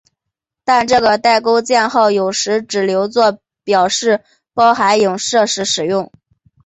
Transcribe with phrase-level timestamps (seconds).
[0.63, 6.11] 但这个带钩箭号有时只留作表示包含映射时用。